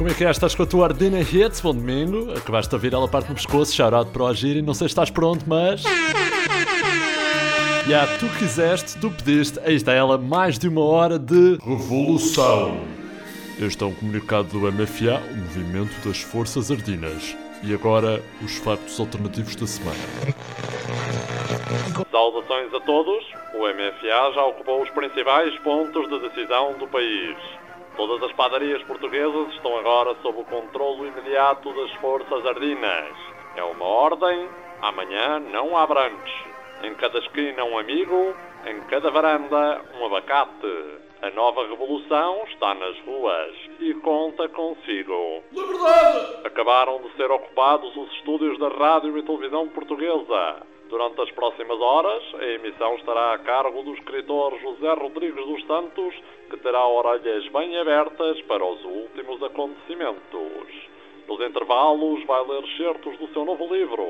[0.00, 0.30] como é que é?
[0.30, 1.60] Estás com a tua Ardina Hits?
[1.60, 2.32] Bom domingo.
[2.32, 4.92] Acabaste de ouvir ela parte no pescoço, shout para o agir e não sei se
[4.92, 5.82] estás pronto, mas.
[5.82, 5.90] Já,
[7.86, 12.80] yeah, tu quiseste, tu pediste, aí está ela, mais de uma hora de revolução.
[13.60, 17.36] Este é um comunicado do MFA, o Movimento das Forças Ardinas.
[17.62, 19.98] E agora, os factos alternativos da semana.
[22.10, 23.22] Saudações a todos.
[23.52, 27.36] O MFA já ocupou os principais pontos de decisão do país.
[27.96, 33.16] Todas as padarias portuguesas estão agora sob o controlo imediato das forças ardinas.
[33.56, 34.48] É uma ordem,
[34.80, 36.46] amanhã não há brunch.
[36.82, 38.34] Em cada esquina um amigo,
[38.66, 41.00] em cada varanda um abacate.
[41.22, 45.42] A nova revolução está nas ruas e conta consigo.
[45.52, 46.46] Liberdade!
[46.46, 50.62] Acabaram de ser ocupados os estúdios da Rádio e Televisão Portuguesa.
[50.90, 56.12] Durante as próximas horas, a emissão estará a cargo do escritor José Rodrigues dos Santos,
[56.50, 60.90] que terá orelhas bem abertas para os últimos acontecimentos.
[61.28, 64.02] Nos intervalos, vai ler certos do seu novo livro,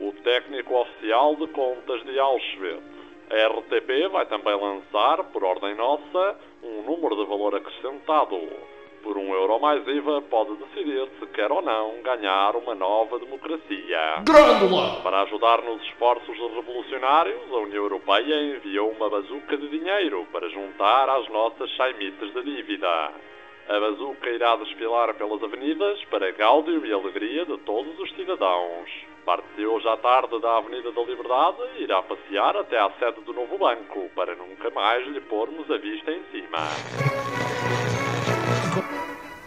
[0.00, 2.80] O Técnico Oficial de Contas de Auschwitz.
[3.28, 8.36] A RTP vai também lançar, por ordem nossa, um número de valor acrescentado
[9.02, 14.22] por um euro mais IVA, pode decidir se quer ou não ganhar uma nova democracia.
[14.22, 15.00] Grândola!
[15.02, 21.08] Para ajudar nos esforços revolucionários, a União Europeia enviou uma bazuca de dinheiro para juntar
[21.08, 23.12] às nossas chaimites de dívida.
[23.68, 28.90] A bazuca irá desfilar pelas avenidas para gáudio e alegria de todos os cidadãos.
[29.24, 33.32] Parte hoje à tarde da Avenida da Liberdade e irá passear até à sede do
[33.32, 37.39] novo banco, para nunca mais lhe pormos a vista em cima.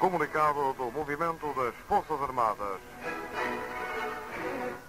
[0.04, 2.82] Comunicado do Movimento das Forças Armadas.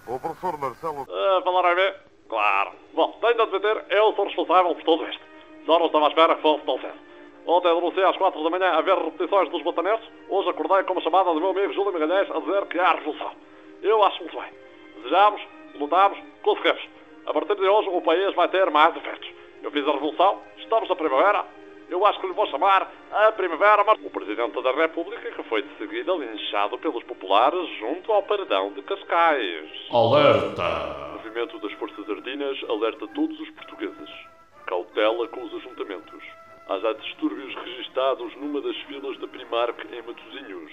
[0.05, 1.03] O professor Marcelo.
[1.03, 1.95] Uh, falar a ver?
[2.27, 2.71] Claro.
[2.93, 5.21] Bom, tenho de admitir, eu sou responsável por tudo isto.
[5.65, 6.99] Só não estava à espera que fosse tão cedo.
[7.47, 10.05] Ontem denunciei às 4 da manhã a ver repetições dos botaneses.
[10.27, 13.31] Hoje acordei com uma chamada do meu amigo Júlio Magalhães a dizer que há revolução.
[13.83, 14.51] Eu acho muito bem.
[14.97, 15.41] Desejamos,
[15.75, 16.89] lutamos, conseguimos.
[17.25, 19.29] A partir de hoje o país vai ter mais efeitos.
[19.63, 21.45] Eu fiz a revolução, estamos na primavera,
[21.89, 25.61] eu acho que lhe vou chamar a Primavera mas O Presidente da República que foi
[25.61, 29.69] de seguida linchado pelos populares junto ao paredão de Cascais.
[29.91, 31.09] Alerta!
[31.09, 34.09] O movimento das Forças Ardinas alerta todos os portugueses.
[34.65, 36.23] Cautela com os ajuntamentos.
[36.67, 40.71] Há já distúrbios registados numa das filas da Primark em Matosinhos.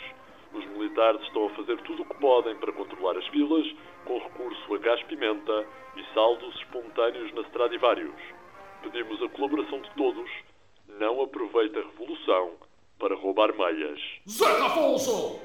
[0.55, 3.67] Os militares estão a fazer tudo o que podem para controlar as filas,
[4.05, 8.21] com recurso a gás-pimenta e saldos espontâneos na Stradivarius.
[8.83, 10.31] Pedimos a colaboração de todos
[10.99, 12.53] não aproveita a revolução
[12.99, 14.01] para roubar meias.
[14.29, 15.41] Zeca Afonso!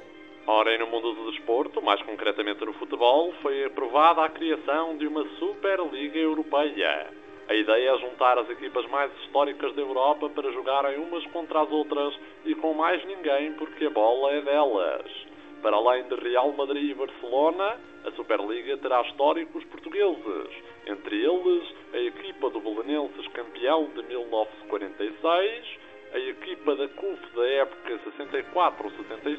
[0.46, 5.06] Ora, e no mundo do desporto, mais concretamente no futebol, foi aprovada a criação de
[5.06, 7.12] uma Superliga Europeia.
[7.50, 11.72] A ideia é juntar as equipas mais históricas da Europa para jogarem umas contra as
[11.72, 12.14] outras
[12.46, 15.12] e com mais ninguém porque a bola é delas.
[15.62, 20.50] Para além de Real Madrid e Barcelona, a Superliga terá históricos portugueses,
[20.88, 22.27] entre eles a equipa
[23.68, 25.80] campeão de 1946,
[26.14, 29.38] a equipa da CUF da época 64-65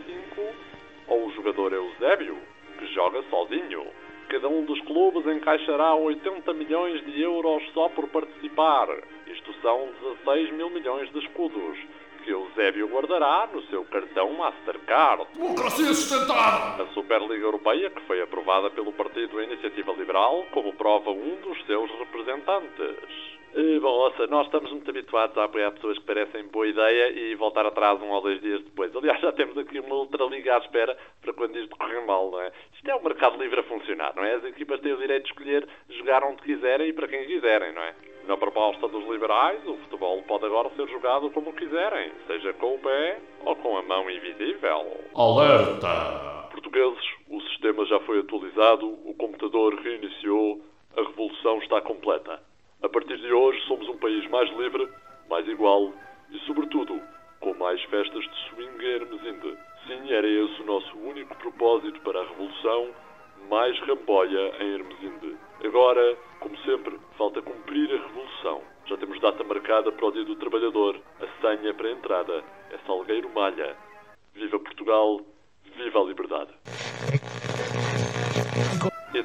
[1.07, 2.37] ou o jogador Eusébio,
[2.79, 3.87] que joga sozinho.
[4.29, 8.89] Cada um dos clubes encaixará 80 milhões de euros só por participar.
[9.27, 9.89] Isto são
[10.27, 11.79] 16 mil milhões de escudos
[12.23, 15.27] que Eusébio guardará no seu cartão Mastercard.
[15.33, 16.85] Democracia sustentável!
[16.85, 21.91] A Superliga Europeia, que foi aprovada pelo Partido Iniciativa Liberal, como prova um dos seus
[21.93, 23.38] representantes.
[23.55, 27.35] E, bom, ouça, nós estamos muito habituados a apoiar pessoas que parecem boa ideia e
[27.35, 28.95] voltar atrás um ou dois dias depois.
[28.95, 32.41] Aliás, já temos aqui uma outra liga à espera para quando isto correr mal, não
[32.41, 32.53] é?
[32.75, 34.35] Isto é o mercado livre a funcionar, não é?
[34.35, 37.83] As equipas têm o direito de escolher jogar onde quiserem e para quem quiserem, não
[37.83, 37.95] é?
[38.29, 42.79] Na proposta dos liberais, o futebol pode agora ser jogado como quiserem, seja com o
[42.79, 45.01] pé ou com a mão invisível.
[45.15, 46.47] Alerta!
[46.51, 50.61] Portugueses, o sistema já foi atualizado, o computador reiniciou,
[50.95, 52.48] a revolução está completa.
[52.89, 54.89] A partir de hoje somos um país mais livre,
[55.29, 55.93] mais igual
[56.31, 56.99] e, sobretudo,
[57.39, 59.59] com mais festas de swing em Hermesinde.
[59.87, 62.89] Sim, era esse o nosso único propósito para a revolução,
[63.51, 65.37] mais ramboia em Hermesinde.
[65.63, 68.63] Agora, como sempre, falta cumprir a revolução.
[68.87, 70.99] Já temos data marcada para o Dia do Trabalhador.
[71.21, 73.77] A senha para a entrada é Salgueiro Malha.
[74.33, 75.21] Viva Portugal,
[75.77, 76.55] viva a liberdade.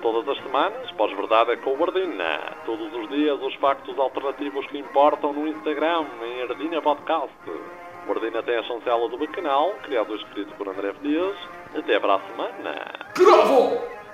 [0.03, 2.57] Todas as semanas, pós-verdade é com o Ardina.
[2.65, 7.33] Todos os dias, os factos alternativos que importam no Instagram, em Ardina Podcast.
[8.05, 11.37] O Ardina tem a chancela do Bacanal, criado e escrito por André Dias.
[11.73, 12.73] Até para a semana.
[13.15, 14.02] Cravo!